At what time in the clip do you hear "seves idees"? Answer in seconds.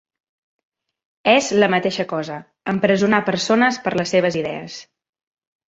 4.17-4.83